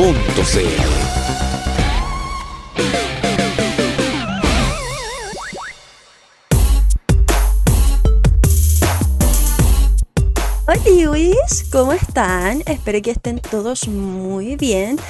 [0.00, 0.14] Hola,
[10.86, 12.62] Luis, ¿cómo están?
[12.66, 15.00] Espero que estén todos muy bien.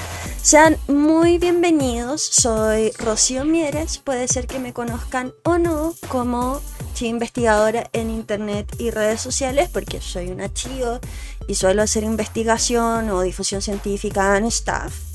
[0.41, 2.23] Sean muy bienvenidos.
[2.23, 3.98] Soy Rocío Mieres.
[3.98, 6.62] Puede ser que me conozcan o no como
[7.07, 11.01] investigadora en internet y redes sociales, porque soy una chío
[11.48, 15.07] y suelo hacer investigación o difusión científica en staff.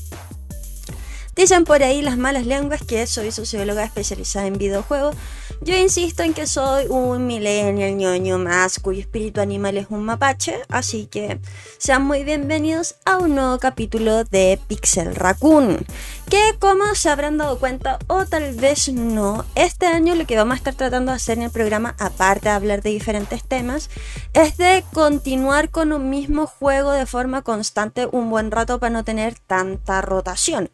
[1.34, 5.16] Dicen por ahí las malas lenguas que soy socióloga especializada en videojuegos.
[5.62, 10.60] Yo insisto en que soy un millennial ñoño más cuyo espíritu animal es un mapache,
[10.68, 11.40] así que
[11.78, 15.84] sean muy bienvenidos a un nuevo capítulo de Pixel Raccoon.
[16.28, 20.54] Que como se habrán dado cuenta o tal vez no, este año lo que vamos
[20.54, 23.90] a estar tratando de hacer en el programa, aparte de hablar de diferentes temas,
[24.34, 29.04] es de continuar con un mismo juego de forma constante un buen rato para no
[29.04, 30.70] tener tanta rotación.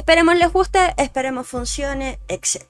[0.00, 2.62] Esperemos les guste, esperemos funcione, etc.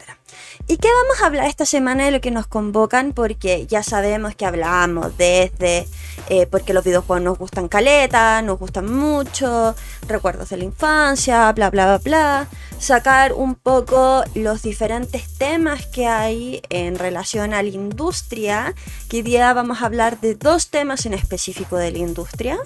[0.66, 3.12] ¿Y qué vamos a hablar esta semana de lo que nos convocan?
[3.12, 5.86] Porque ya sabemos que hablamos desde
[6.28, 9.76] eh, porque los videojuegos nos gustan caleta, nos gustan mucho,
[10.08, 12.48] recuerdos de la infancia, bla, bla, bla, bla.
[12.80, 18.74] Sacar un poco los diferentes temas que hay en relación a la industria.
[19.08, 22.58] Que hoy día vamos a hablar de dos temas en específico de la industria.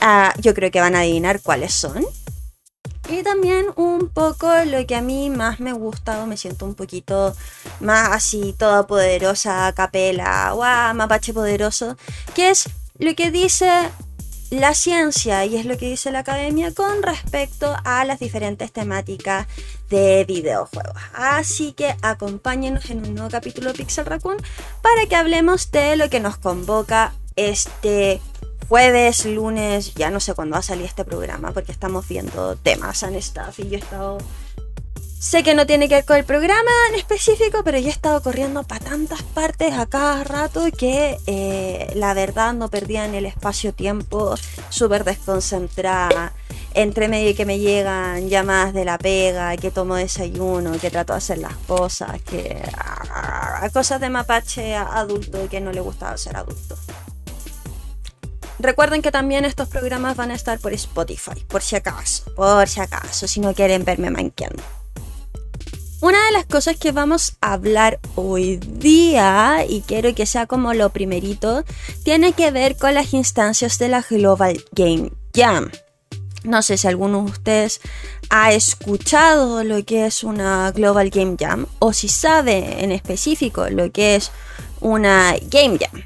[0.00, 2.06] Ah, yo creo que van a adivinar cuáles son.
[3.08, 6.74] Y también un poco lo que a mí más me gusta o me siento un
[6.74, 7.34] poquito
[7.80, 11.96] más así todopoderosa, capela, guau, mapache poderoso,
[12.34, 12.68] que es
[12.98, 13.90] lo que dice
[14.50, 19.46] la ciencia y es lo que dice la academia con respecto a las diferentes temáticas
[19.88, 21.00] de videojuegos.
[21.14, 24.38] Así que acompáñenos en un nuevo capítulo Pixel Raccoon
[24.82, 28.20] para que hablemos de lo que nos convoca este
[28.68, 33.02] jueves, lunes, ya no sé cuándo va a salir este programa porque estamos viendo temas
[33.02, 34.18] and stuff y yo he estado...
[35.18, 38.22] Sé que no tiene que ver con el programa en específico, pero yo he estado
[38.22, 43.24] corriendo para tantas partes a cada rato que eh, la verdad no perdía en el
[43.24, 44.34] espacio-tiempo,
[44.68, 46.34] súper desconcentrada.
[46.74, 51.18] Entre medio que me llegan llamadas de la pega, que tomo desayuno, que trato de
[51.18, 52.62] hacer las cosas, que.
[52.76, 56.76] ah, cosas de mapache adulto y que no le gustaba ser adulto.
[58.58, 62.80] Recuerden que también estos programas van a estar por Spotify, por si acaso, por si
[62.80, 64.62] acaso, si no quieren verme manqueando.
[66.00, 70.74] Una de las cosas que vamos a hablar hoy día, y quiero que sea como
[70.74, 71.64] lo primerito,
[72.04, 75.70] tiene que ver con las instancias de la Global Game Jam.
[76.44, 77.80] No sé si alguno de ustedes
[78.28, 83.90] ha escuchado lo que es una Global Game Jam o si sabe en específico lo
[83.90, 84.30] que es
[84.80, 86.02] una Game Jam.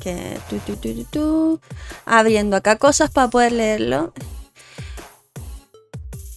[0.00, 0.38] Que
[2.06, 4.12] abriendo acá cosas para poder leerlo.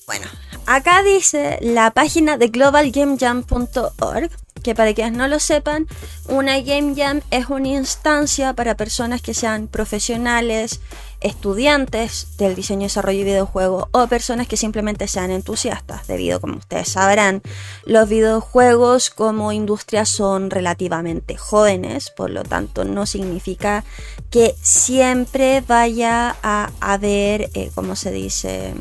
[0.06, 0.28] Bueno,
[0.66, 5.88] acá dice la página de globalgamejam.org que para quienes no lo sepan,
[6.28, 10.80] una Game Jam es una instancia para personas que sean profesionales,
[11.20, 16.90] estudiantes del diseño, desarrollo y videojuegos o personas que simplemente sean entusiastas, debido, como ustedes
[16.90, 17.42] sabrán,
[17.86, 23.84] los videojuegos como industria son relativamente jóvenes, por lo tanto no significa
[24.30, 28.74] que siempre vaya a haber, eh, ¿cómo se dice?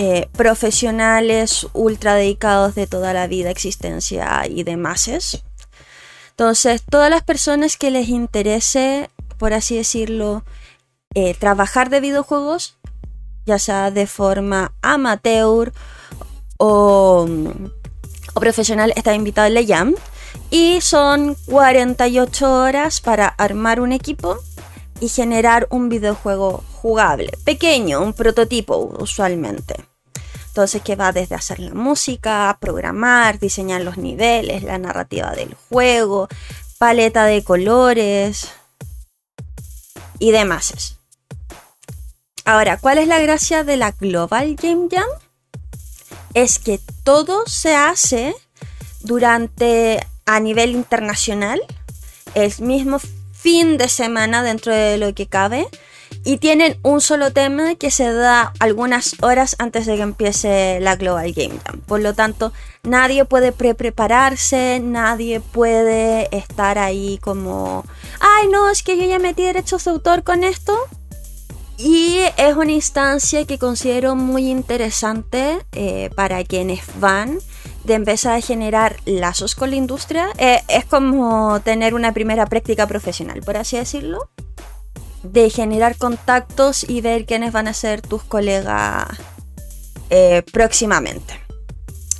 [0.00, 5.10] Eh, profesionales ultra dedicados de toda la vida, existencia y demás.
[6.30, 10.44] Entonces, todas las personas que les interese, por así decirlo,
[11.16, 12.76] eh, trabajar de videojuegos,
[13.44, 15.72] ya sea de forma amateur
[16.58, 17.26] o,
[18.34, 19.96] o profesional, está invitado al Jam.
[20.48, 24.38] Y son 48 horas para armar un equipo
[25.00, 29.84] y generar un videojuego jugable, pequeño, un prototipo usualmente.
[30.48, 36.28] Entonces, que va desde hacer la música, programar, diseñar los niveles, la narrativa del juego,
[36.78, 38.48] paleta de colores
[40.18, 40.96] y demás.
[42.44, 45.08] Ahora, ¿cuál es la gracia de la Global Game Jam?
[46.34, 48.34] Es que todo se hace
[49.00, 51.60] durante a nivel internacional,
[52.34, 52.98] el mismo
[53.38, 55.68] fin de semana dentro de lo que cabe
[56.24, 60.96] y tienen un solo tema que se da algunas horas antes de que empiece la
[60.96, 61.80] Global Game Jam.
[61.80, 62.52] Por lo tanto,
[62.82, 67.84] nadie puede pre-prepararse, nadie puede estar ahí como,
[68.20, 70.76] ay no, es que yo ya metí derechos de autor con esto.
[71.80, 77.38] Y es una instancia que considero muy interesante eh, para quienes van
[77.88, 80.28] de empezar a generar lazos con la industria.
[80.38, 84.28] Eh, es como tener una primera práctica profesional, por así decirlo
[85.22, 89.08] de generar contactos y ver quiénes van a ser tus colegas
[90.10, 91.34] eh, próximamente.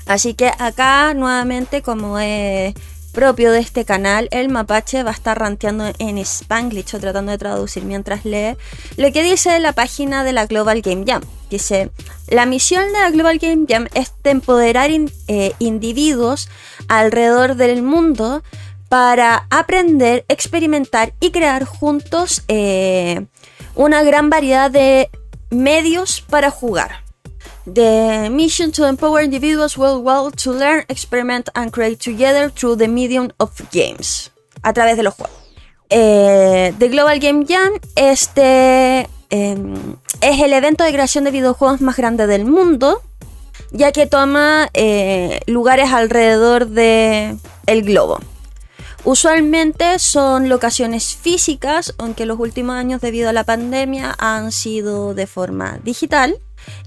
[0.07, 2.75] Así que acá nuevamente como es
[3.19, 7.39] propio de este canal, el mapache va a estar ranteando en Spanglish o tratando de
[7.39, 8.57] traducir mientras lee
[8.97, 11.23] lo que dice la página de la Global Game Jam.
[11.51, 11.91] Dice,
[12.29, 16.49] la misión de la Global Game Jam es empoderar eh, individuos
[16.87, 18.45] alrededor del mundo
[18.89, 23.27] para aprender, experimentar y crear juntos eh,
[23.75, 25.11] una gran variedad de
[25.51, 27.08] medios para jugar.
[27.75, 33.31] The mission to empower individuals worldwide to learn, experiment and create together through the medium
[33.39, 34.31] of games.
[34.63, 35.37] A través de los juegos.
[35.91, 41.97] Eh, the Global Game Jam este, em, es el evento de creación de videojuegos más
[41.97, 43.03] grande del mundo,
[43.71, 48.19] ya que toma eh, lugares alrededor del el globo.
[49.05, 55.27] Usualmente son locaciones físicas, aunque los últimos años debido a la pandemia han sido de
[55.27, 56.39] forma digital.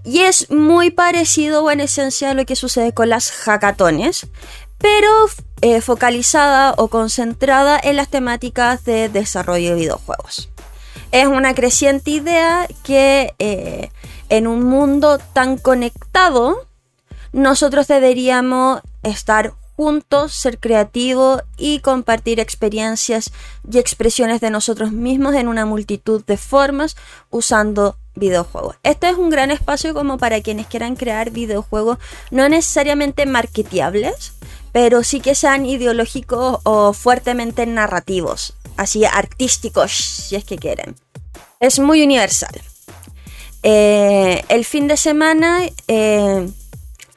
[0.03, 4.27] Y es muy parecido en esencia a lo que sucede con las hackatones,
[4.77, 5.09] pero
[5.61, 10.49] eh, focalizada o concentrada en las temáticas de desarrollo de videojuegos.
[11.11, 13.91] Es una creciente idea que eh,
[14.29, 16.65] en un mundo tan conectado,
[17.33, 23.31] nosotros deberíamos estar juntos, ser creativo y compartir experiencias
[23.69, 26.95] y expresiones de nosotros mismos en una multitud de formas
[27.29, 28.75] usando videojuegos.
[28.83, 31.97] Este es un gran espacio como para quienes quieran crear videojuegos
[32.29, 34.33] no necesariamente marketeables,
[34.71, 40.95] pero sí que sean ideológicos o fuertemente narrativos, así artísticos si es que quieren.
[41.59, 42.61] Es muy universal.
[43.63, 46.49] Eh, el fin de semana eh,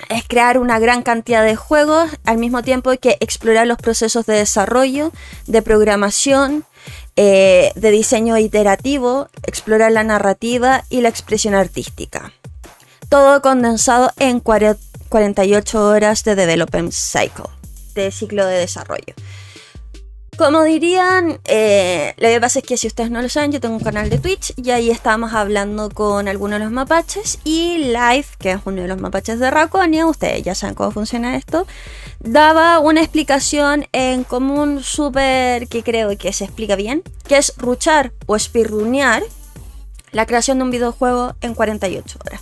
[0.08, 4.34] es crear una gran cantidad de juegos al mismo tiempo que explorar los procesos de
[4.34, 5.12] desarrollo,
[5.46, 6.64] de programación,
[7.16, 12.32] eh, de diseño iterativo, explorar la narrativa y la expresión artística.
[13.08, 17.44] Todo condensado en 48 horas de development cycle,
[17.94, 19.14] de ciclo de desarrollo.
[20.36, 23.76] Como dirían, eh, lo que pasa es que si ustedes no lo saben, yo tengo
[23.76, 28.26] un canal de Twitch y ahí estábamos hablando con algunos de los mapaches y Live,
[28.38, 31.68] que es uno de los mapaches de Raconia, ustedes ya saben cómo funciona esto,
[32.18, 38.12] daba una explicación en común súper que creo que se explica bien, que es ruchar
[38.26, 39.22] o espirrunear
[40.10, 42.40] la creación de un videojuego en 48 horas.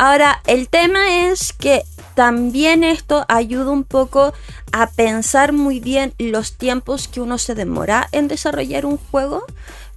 [0.00, 1.82] Ahora, el tema es que
[2.14, 4.32] también esto ayuda un poco
[4.70, 9.42] a pensar muy bien los tiempos que uno se demora en desarrollar un juego,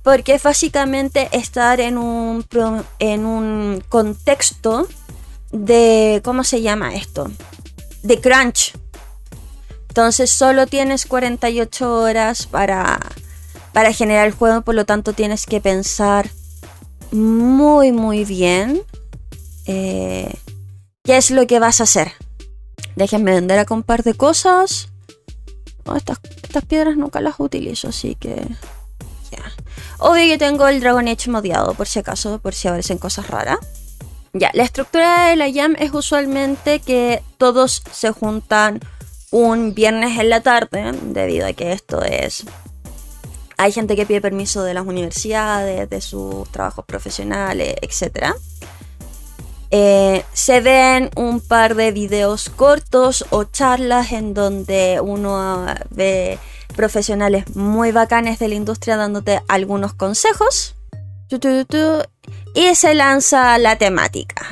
[0.02, 2.44] porque es básicamente estar en un,
[2.98, 4.88] en un contexto
[5.52, 7.30] de, ¿cómo se llama esto?
[8.02, 8.74] De crunch.
[9.90, 13.00] Entonces solo tienes 48 horas para,
[13.72, 16.32] para generar el juego, por lo tanto tienes que pensar
[17.12, 18.82] muy, muy bien
[19.66, 20.34] eh,
[21.04, 22.14] qué es lo que vas a hacer.
[22.96, 24.90] Déjenme vender a un par de cosas.
[25.86, 26.20] Oh, estas,
[26.68, 28.36] piedras nunca las utilizo, así que...
[29.32, 29.44] Ya.
[30.00, 33.60] Obvio que tengo el Dragon Age modiado, por si acaso, por si aparecen cosas raras.
[34.34, 38.80] Ya, la estructura de la Jam es usualmente que todos se juntan
[39.32, 42.46] un viernes en la tarde, debido a que esto es...
[43.58, 48.34] Hay gente que pide permiso de las universidades, de sus trabajos profesionales, etc.
[49.72, 56.38] Eh, se ven un par de videos cortos o charlas en donde uno ah, ve
[56.76, 60.76] profesionales muy bacanes de la industria dándote algunos consejos.
[62.54, 64.46] Y se lanza la temática.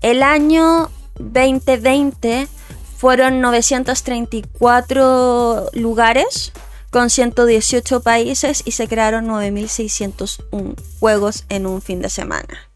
[0.00, 2.48] El año 2020
[2.96, 6.54] fueron 934 lugares
[6.90, 12.70] con 118 países y se crearon 9.601 juegos en un fin de semana.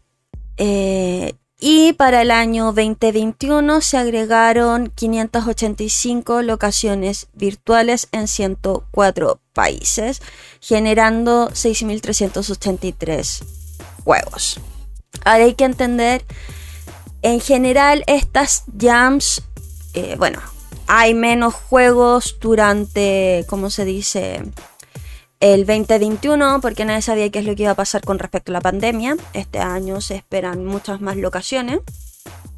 [0.57, 10.23] Eh, y para el año 2021 se agregaron 585 locaciones virtuales en 104 países,
[10.59, 13.43] generando 6.383
[14.03, 14.59] juegos.
[15.23, 16.25] Ahora hay que entender,
[17.21, 19.43] en general estas jams,
[19.93, 20.41] eh, bueno,
[20.87, 24.41] hay menos juegos durante, ¿cómo se dice?
[25.41, 28.53] El 2021 porque nadie sabía qué es lo que iba a pasar con respecto a
[28.53, 29.17] la pandemia.
[29.33, 31.79] Este año se esperan muchas más locaciones.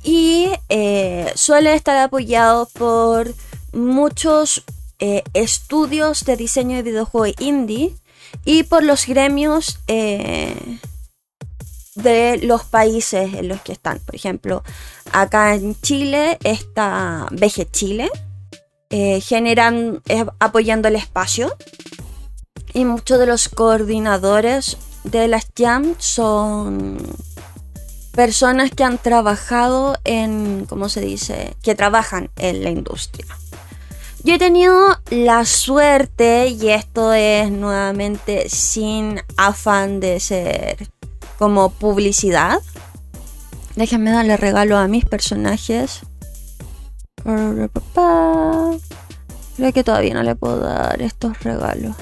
[0.03, 3.33] Y eh, suele estar apoyado por
[3.71, 4.63] muchos
[4.99, 7.95] eh, estudios de diseño de videojuegos indie
[8.45, 10.79] y por los gremios eh,
[11.95, 13.99] de los países en los que están.
[13.99, 14.63] Por ejemplo,
[15.11, 18.09] acá en Chile está VG Chile,
[18.89, 20.01] eh, generan,
[20.39, 21.55] apoyando el espacio.
[22.73, 26.97] Y muchos de los coordinadores de las jam son
[28.13, 31.55] personas que han trabajado en, ¿cómo se dice?
[31.61, 33.27] Que trabajan en la industria.
[34.23, 40.87] Yo he tenido la suerte, y esto es nuevamente sin afán de ser
[41.37, 42.61] como publicidad.
[43.75, 46.01] Déjenme darle regalo a mis personajes.
[47.23, 47.69] Creo
[49.73, 51.95] que todavía no le puedo dar estos regalos.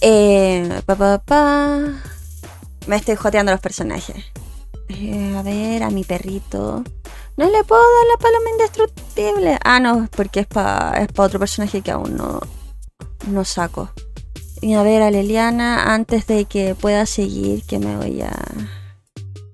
[0.00, 0.82] Eh,
[2.86, 4.24] Me estoy joteando los personajes.
[4.88, 6.82] Eh, a ver, a mi perrito.
[7.36, 9.58] No le puedo dar la paloma indestructible.
[9.64, 12.40] Ah, no, porque es para es otro personaje que aún no,
[13.28, 13.90] no saco.
[14.60, 18.32] Y a ver a Leliana antes de que pueda seguir, que me voy a...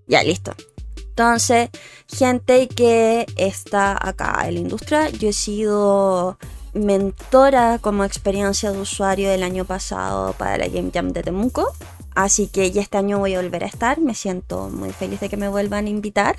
[0.08, 0.52] Ya, listo.
[0.96, 1.70] Entonces,
[2.08, 6.38] gente que está acá en la industria, yo he sido
[6.76, 11.72] mentora como experiencia de usuario del año pasado para la Game Jam de Temuco.
[12.14, 14.00] Así que ya este año voy a volver a estar.
[14.00, 16.36] Me siento muy feliz de que me vuelvan a invitar.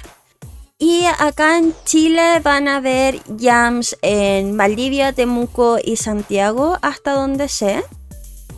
[0.80, 7.48] Y acá en Chile van a ver jams en Valdivia, Temuco y Santiago, hasta donde
[7.48, 7.84] sé.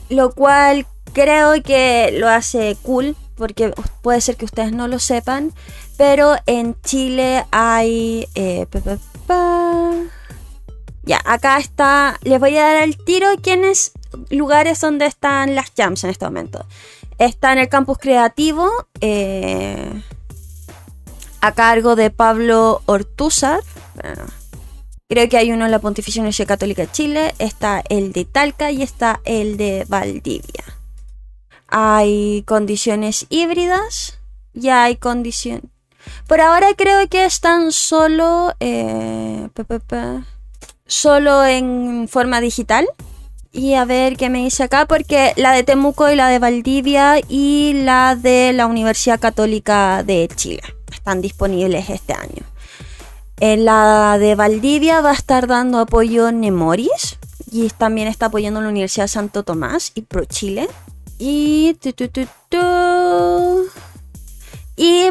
[0.10, 5.54] Lo cual creo que lo hace cool, porque puede ser que ustedes no lo sepan.
[5.98, 8.28] Pero en Chile hay...
[8.36, 8.66] Eh,
[11.04, 12.18] ya, acá está.
[12.24, 13.92] Les voy a dar el tiro quiénes
[14.30, 16.66] lugares donde están las jams en este momento.
[17.18, 18.70] Está en el campus creativo.
[19.02, 20.02] Eh,
[21.42, 23.62] a cargo de Pablo Ortúzar.
[25.08, 28.72] creo que hay uno en la Pontificia Universidad Católica de Chile, está el de Talca
[28.72, 30.64] y está el de Valdivia.
[31.68, 34.20] Hay condiciones híbridas
[34.54, 35.64] y hay condiciones...
[36.28, 38.54] Por ahora creo que están solo...
[38.60, 39.50] Eh,
[40.90, 42.88] solo en forma digital.
[43.52, 47.20] Y a ver qué me dice acá, porque la de Temuco y la de Valdivia
[47.28, 52.44] y la de la Universidad Católica de Chile están disponibles este año.
[53.40, 57.18] En la de Valdivia va a estar dando apoyo Nemoris
[57.52, 60.68] y también está apoyando la Universidad Santo Tomás y Pro Chile.
[61.18, 63.69] Y y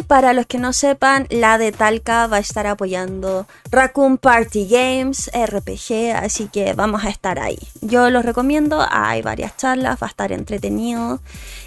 [0.09, 5.31] para los que no sepan, la de Talca va a estar apoyando Raccoon Party Games,
[5.35, 7.59] RPG, así que vamos a estar ahí.
[7.83, 11.21] Yo los recomiendo, hay varias charlas, va a estar entretenido.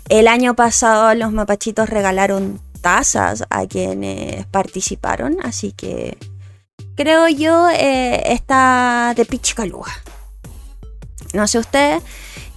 [0.10, 6.18] El año pasado los mapachitos regalaron tazas a quienes participaron, así que
[6.96, 9.94] creo yo eh, está de pichicaluga.
[11.34, 12.04] No sé ustedes.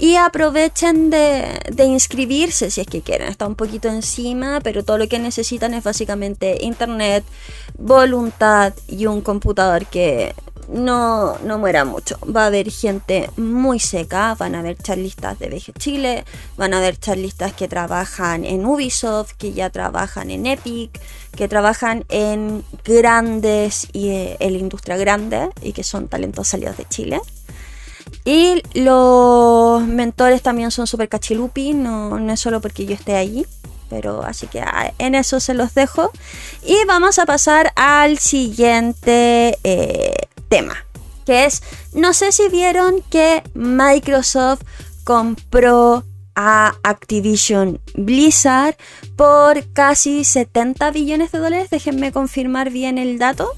[0.05, 3.27] Y aprovechen de, de, inscribirse si es que quieren.
[3.27, 7.25] Está un poquito encima, pero todo lo que necesitan es básicamente internet,
[7.79, 10.35] voluntad y un computador que
[10.69, 12.19] no, no muera mucho.
[12.25, 16.27] Va a haber gente muy seca, van a haber charlistas de VG Chile,
[16.59, 21.01] van a haber charlistas que trabajan en Ubisoft, que ya trabajan en Epic,
[21.35, 26.77] que trabajan en grandes y eh, en la industria grande y que son talentos salidos
[26.77, 27.21] de Chile.
[28.25, 33.47] Y los mentores también son super cachilupi, no, no es solo porque yo esté allí
[33.91, 36.11] pero así que ah, en eso se los dejo
[36.67, 40.15] y vamos a pasar al siguiente eh,
[40.49, 40.75] tema,
[41.25, 41.63] que es,
[41.93, 44.63] no sé si vieron que Microsoft
[45.05, 46.03] compró
[46.35, 48.77] a Activision Blizzard
[49.17, 51.71] por casi 70 billones de dólares.
[51.71, 53.53] Déjenme confirmar bien el dato.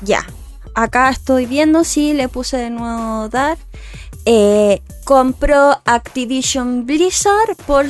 [0.00, 0.24] Ya,
[0.74, 3.56] acá estoy viendo si le puse de nuevo dar.
[4.26, 7.84] Eh, compró Activision Blizzard por,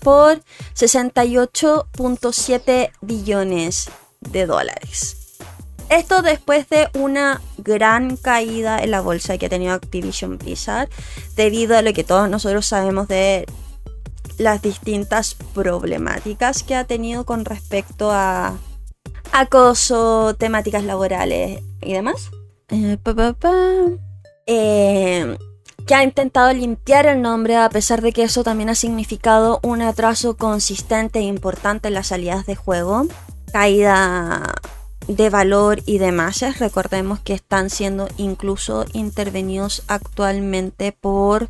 [0.00, 0.40] por
[0.74, 5.16] 68.7 billones de dólares.
[5.88, 10.88] Esto después de una gran caída en la bolsa que ha tenido Activision Blizzard,
[11.34, 13.46] debido a lo que todos nosotros sabemos de
[14.38, 18.56] las distintas problemáticas que ha tenido con respecto a
[19.32, 22.30] acoso, temáticas laborales y demás.
[22.68, 22.98] Eh,
[24.46, 25.38] eh,
[25.86, 29.82] que ha intentado limpiar el nombre a pesar de que eso también ha significado un
[29.82, 33.06] atraso consistente e importante en las salidas de juego,
[33.52, 34.54] caída
[35.08, 36.42] de valor y demás.
[36.58, 41.48] Recordemos que están siendo incluso intervenidos actualmente por,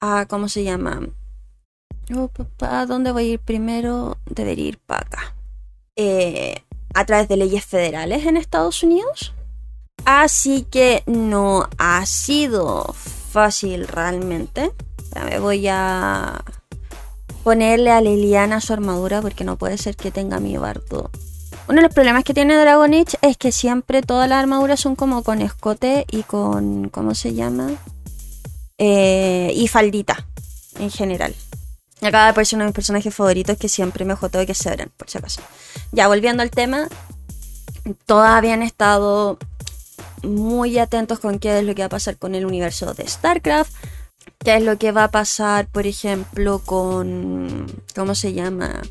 [0.00, 1.00] ah, ¿cómo se llama?
[2.14, 4.18] Oh, papá, ¿dónde voy a ir primero?
[4.26, 5.34] Debería ir para acá.
[5.96, 6.62] Eh,
[6.96, 9.34] a través de leyes federales en Estados Unidos.
[10.06, 12.94] Así que no ha sido
[13.30, 14.72] fácil realmente.
[15.28, 16.42] Me voy a
[17.44, 21.10] ponerle a Liliana su armadura porque no puede ser que tenga mi bardo.
[21.68, 24.96] Uno de los problemas que tiene Dragon Age es que siempre todas las armaduras son
[24.96, 26.88] como con escote y con.
[26.88, 27.72] ¿Cómo se llama?
[28.78, 30.26] Eh, y faldita
[30.78, 31.34] en general.
[32.02, 34.90] Acaba de aparecer uno de mis personajes favoritos que siempre me jotó que se verán,
[34.96, 35.40] por si acaso.
[35.92, 36.88] Ya, volviendo al tema,
[38.04, 39.38] todas habían estado
[40.22, 43.72] muy atentos con qué es lo que va a pasar con el universo de StarCraft,
[44.38, 47.66] qué es lo que va a pasar, por ejemplo, con.
[47.94, 48.82] ¿Cómo se llama?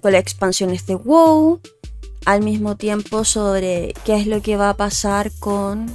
[0.00, 1.60] Con las expansiones de WoW.
[2.24, 5.94] Al mismo tiempo, sobre qué es lo que va a pasar con.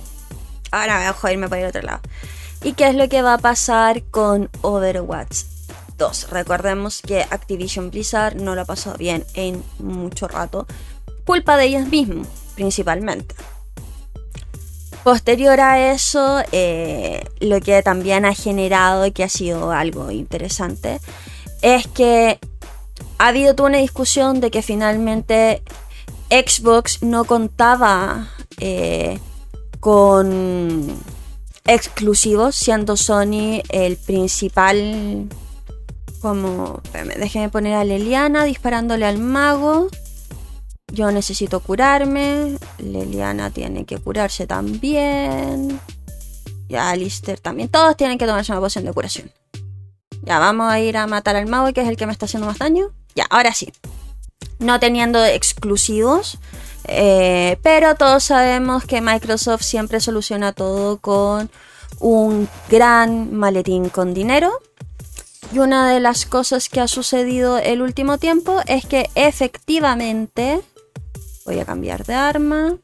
[0.71, 2.01] Ahora voy a joderme para ir a otro lado.
[2.63, 5.52] Y qué es lo que va a pasar con Overwatch
[5.97, 6.29] 2.
[6.29, 10.67] Recordemos que Activision Blizzard no lo ha pasado bien en mucho rato.
[11.25, 13.35] Culpa de ellos mismos, principalmente.
[15.03, 21.01] Posterior a eso, eh, lo que también ha generado y que ha sido algo interesante
[21.61, 22.39] es que
[23.17, 25.61] ha habido toda una discusión de que finalmente
[26.29, 29.19] Xbox no contaba eh,
[29.79, 30.87] con
[31.65, 35.27] exclusivos, siendo Sony el principal.
[36.23, 36.81] Como.
[37.19, 39.89] Déjenme poner a Leliana disparándole al mago.
[40.89, 42.57] Yo necesito curarme.
[42.77, 45.81] Leliana tiene que curarse también.
[46.69, 47.67] Y Alistair también.
[47.67, 49.31] Todos tienen que tomarse una poción de curación.
[50.21, 52.47] Ya, vamos a ir a matar al mago, que es el que me está haciendo
[52.47, 52.91] más daño.
[53.15, 53.73] Ya, ahora sí.
[54.59, 56.37] No teniendo exclusivos.
[56.85, 61.51] Eh, pero todos sabemos que Microsoft siempre soluciona todo con
[61.99, 64.53] un gran maletín con dinero.
[65.53, 70.61] Y una de las cosas que ha sucedido el último tiempo es que efectivamente
[71.45, 72.77] Voy a cambiar de arma.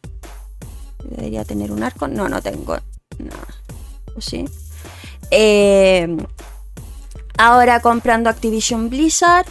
[1.04, 2.08] Debería tener un arco.
[2.08, 2.78] No, no tengo.
[3.18, 4.20] No.
[4.20, 4.46] ¿Sí?
[5.32, 6.18] Eh,
[7.38, 9.46] ahora comprando Activision Blizzard.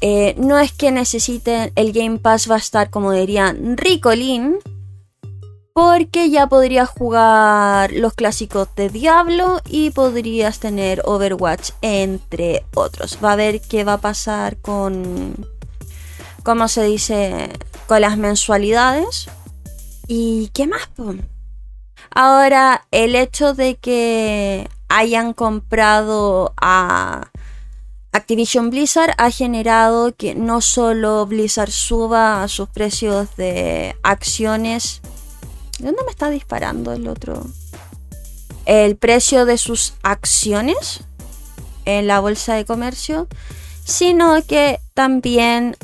[0.00, 1.72] Eh, no es que necesiten.
[1.74, 4.56] El Game Pass va a estar, como dirían, ricolín.
[5.80, 13.18] Porque ya podrías jugar los clásicos de Diablo y podrías tener Overwatch, entre otros.
[13.24, 15.46] Va a ver qué va a pasar con.
[16.42, 17.50] ¿Cómo se dice?
[17.90, 19.28] con las mensualidades.
[20.06, 20.88] ¿Y qué más?
[22.14, 27.30] Ahora, el hecho de que hayan comprado a
[28.12, 35.00] Activision Blizzard ha generado que no solo Blizzard suba sus precios de acciones.
[35.80, 37.42] ¿De dónde me está disparando el otro?
[38.66, 41.00] El precio de sus acciones
[41.86, 43.28] en la bolsa de comercio,
[43.82, 45.78] sino que también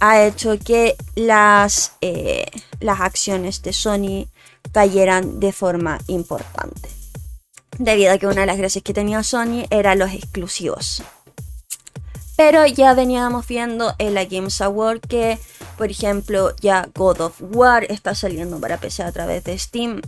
[0.00, 2.46] ha hecho que las, eh,
[2.80, 4.26] las acciones de Sony
[4.72, 6.88] cayeran de forma importante.
[7.78, 11.04] Debido a que una de las gracias que tenía Sony era los exclusivos.
[12.36, 15.38] Pero ya veníamos viendo en la Games Award que,
[15.76, 20.00] por ejemplo, ya God of War está saliendo para PC a través de Steam.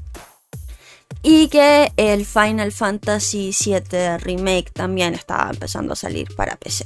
[1.23, 6.85] Y que el Final Fantasy VII Remake también estaba empezando a salir para PC.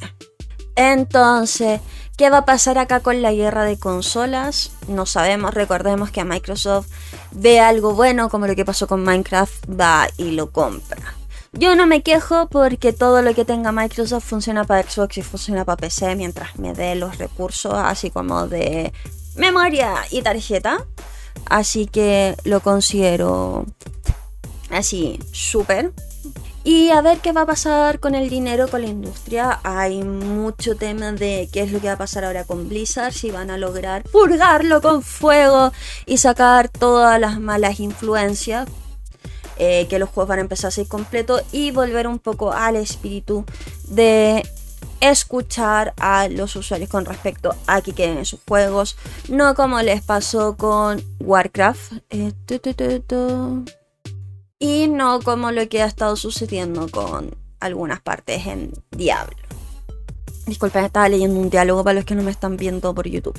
[0.75, 1.81] Entonces,
[2.17, 4.73] ¿qué va a pasar acá con la guerra de consolas?
[4.89, 6.89] No sabemos, recordemos que a Microsoft
[7.31, 11.02] ve algo bueno como lo que pasó con Minecraft, va y lo compra.
[11.53, 15.67] Yo no me quejo porque todo lo que tenga Microsoft funciona para Xbox y funciona
[15.67, 18.93] para PC mientras me dé los recursos así como de
[19.37, 20.87] memoria y tarjeta.
[21.47, 23.67] Así que lo considero
[24.71, 25.93] así súper.
[26.65, 29.61] Y a ver qué va a pasar con el dinero, con la industria.
[29.63, 33.31] Hay mucho tema de qué es lo que va a pasar ahora con Blizzard, si
[33.31, 35.73] van a lograr purgarlo con fuego
[36.07, 38.69] y sacar todas las malas influencias.
[39.59, 42.77] Eh, que los juegos van a empezar a ser completos y volver un poco al
[42.77, 43.45] espíritu
[43.89, 44.43] de
[45.01, 48.97] escuchar a los usuarios con respecto a que queden en sus juegos.
[49.29, 51.93] No como les pasó con Warcraft.
[52.11, 52.33] Eh,
[54.59, 59.37] y no como lo que ha estado sucediendo con algunas partes en Diablo.
[60.47, 63.39] Disculpen, estaba leyendo un diálogo para los que no me están viendo por YouTube.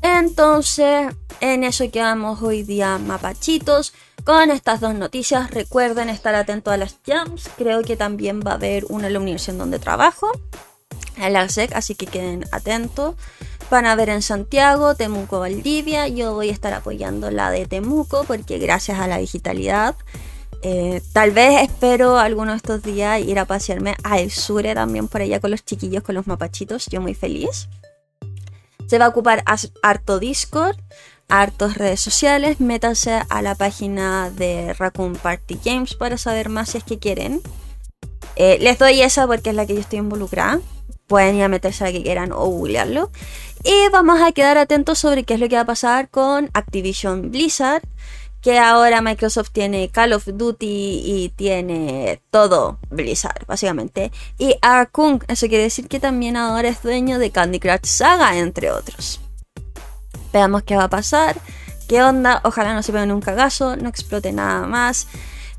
[0.00, 3.92] Entonces, en eso quedamos hoy día mapachitos
[4.24, 5.50] con estas dos noticias.
[5.50, 7.48] Recuerden estar atentos a las jams.
[7.56, 10.30] Creo que también va a haber una en donde trabajo,
[11.16, 13.14] en la SEC, así que queden atentos.
[13.70, 16.08] Van a ver en Santiago, Temuco, Valdivia.
[16.08, 19.96] Yo voy a estar apoyando la de Temuco porque gracias a la digitalidad
[20.66, 25.20] Eh, tal vez espero algunos de estos días ir a pasearme al sur también por
[25.20, 26.86] allá con los chiquillos, con los mapachitos.
[26.86, 27.68] Yo muy feliz.
[28.86, 29.44] Se va a ocupar
[29.82, 30.76] harto Discord,
[31.28, 32.60] hartos redes sociales.
[32.60, 37.40] Métanse a la página de Raccoon Party Games para saber más si es que quieren.
[38.36, 40.60] Eh, les doy esa porque es la que yo estoy involucrada.
[41.06, 43.10] Pueden ir a meterse a la que quieran o googlearlo.
[43.62, 47.30] Y vamos a quedar atentos sobre qué es lo que va a pasar con Activision
[47.30, 47.82] Blizzard
[48.44, 50.66] que ahora Microsoft tiene Call of Duty
[51.02, 54.12] y tiene todo Blizzard, básicamente.
[54.36, 58.70] Y Arkung, eso quiere decir que también ahora es dueño de Candy Crush Saga, entre
[58.70, 59.23] otros.
[60.34, 61.36] Veamos qué va a pasar,
[61.86, 65.06] qué onda, ojalá no se vean un cagazo, no explote nada más.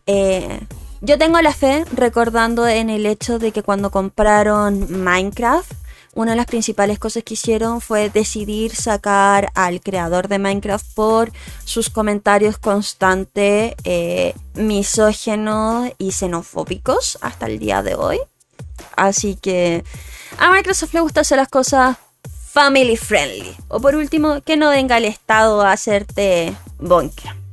[0.06, 0.60] Eh,
[1.00, 5.72] yo tengo la fe recordando en el hecho de que cuando compraron Minecraft,
[6.14, 11.32] una de las principales cosas que hicieron fue decidir sacar al creador de Minecraft por
[11.64, 18.20] sus comentarios constantes eh, misógenos y xenofóbicos hasta el día de hoy.
[18.98, 19.86] Así que
[20.38, 21.96] a Microsoft le gusta hacer las cosas
[22.56, 23.54] family friendly.
[23.68, 27.45] O por último, que no venga el Estado a hacerte bunker.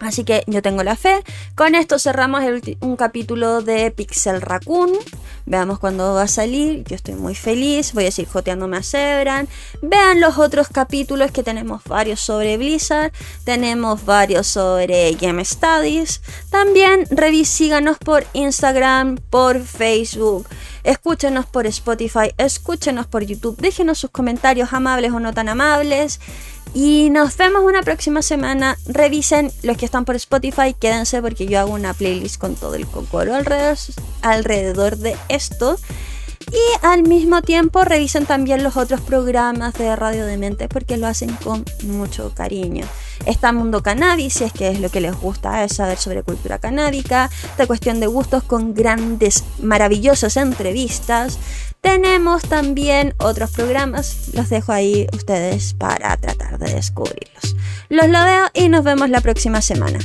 [0.00, 1.22] Así que yo tengo la fe.
[1.54, 2.42] Con esto cerramos
[2.80, 4.92] un capítulo de Pixel Raccoon.
[5.46, 6.84] Veamos cuándo va a salir.
[6.84, 7.92] Yo estoy muy feliz.
[7.94, 9.48] Voy a seguir joteándome a Zebran.
[9.82, 13.12] Vean los otros capítulos que tenemos varios sobre Blizzard.
[13.44, 16.20] Tenemos varios sobre Game Studies.
[16.50, 20.46] También revisíganos por Instagram, por Facebook.
[20.84, 22.32] Escúchenos por Spotify.
[22.38, 23.56] Escúchenos por YouTube.
[23.58, 26.20] Déjenos sus comentarios amables o no tan amables.
[26.74, 28.76] Y nos vemos una próxima semana.
[28.86, 32.86] Revisen los que están por Spotify, quédense porque yo hago una playlist con todo el
[32.86, 33.34] cocoro
[34.22, 35.78] alrededor, de esto.
[36.50, 41.06] Y al mismo tiempo revisen también los otros programas de Radio de Mente porque lo
[41.06, 42.86] hacen con mucho cariño.
[43.26, 46.58] Está Mundo Cannabis, si es que es lo que les gusta es saber sobre cultura
[46.58, 47.28] canábica,
[47.58, 51.38] de cuestión de gustos con grandes, maravillosas entrevistas.
[51.82, 57.56] Tenemos también otros programas, los dejo ahí ustedes para tratar de descubrirlos.
[57.88, 59.98] Los lo veo y nos vemos la próxima semana.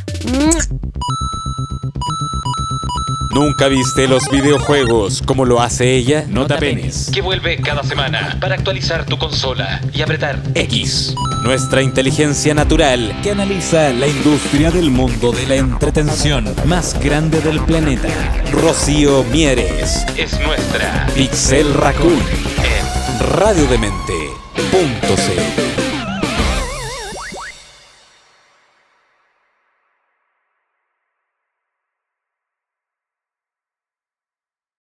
[3.34, 6.24] ¿Nunca viste los videojuegos como lo hace ella?
[6.30, 11.16] No te apenes, que vuelve cada semana para actualizar tu consola y apretar X.
[11.44, 17.60] Nuestra inteligencia natural que analiza la industria del mundo de la entretención más grande del
[17.62, 18.08] planeta.
[18.52, 20.06] Rocío Mieres.
[20.16, 25.83] Es nuestra Pixel Raccoon en radiodemente.cl